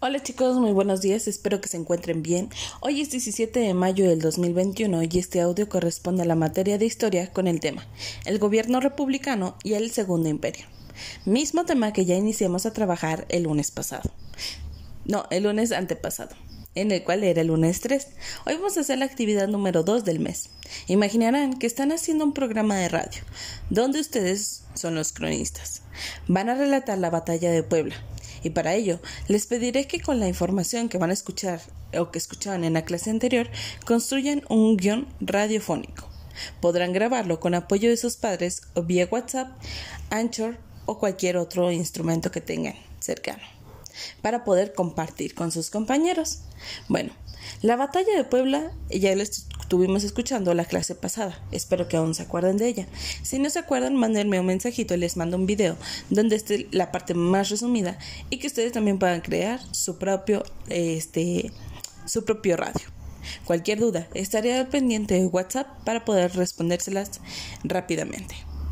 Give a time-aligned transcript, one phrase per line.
[0.00, 2.48] Hola chicos, muy buenos días, espero que se encuentren bien.
[2.80, 6.86] Hoy es 17 de mayo del 2021 y este audio corresponde a la materia de
[6.86, 7.86] historia con el tema
[8.24, 10.66] El gobierno republicano y el Segundo Imperio.
[11.24, 14.10] Mismo tema que ya iniciamos a trabajar el lunes pasado.
[15.04, 16.36] No, el lunes antepasado
[16.74, 18.06] en el cual era el lunes 3.
[18.44, 20.50] Hoy vamos a hacer la actividad número 2 del mes.
[20.86, 23.22] Imaginarán que están haciendo un programa de radio,
[23.70, 25.82] donde ustedes son los cronistas.
[26.28, 27.96] Van a relatar la batalla de Puebla,
[28.46, 31.60] y para ello les pediré que con la información que van a escuchar
[31.98, 33.50] o que escuchaban en la clase anterior
[33.84, 36.08] construyan un guion radiofónico.
[36.60, 39.48] Podrán grabarlo con apoyo de sus padres o vía WhatsApp,
[40.10, 43.42] Anchor o cualquier otro instrumento que tengan cercano
[44.22, 46.40] para poder compartir con sus compañeros.
[46.88, 47.12] Bueno,
[47.62, 51.40] la batalla de Puebla ya la estuvimos escuchando la clase pasada.
[51.52, 52.86] Espero que aún se acuerden de ella.
[53.22, 55.76] Si no se acuerdan, mándenme un mensajito y les mando un video
[56.10, 57.98] donde esté la parte más resumida
[58.30, 61.50] y que ustedes también puedan crear su propio, este,
[62.04, 62.86] su propio radio.
[63.44, 67.20] Cualquier duda, estaré al pendiente de WhatsApp para poder respondérselas
[67.64, 68.36] rápidamente.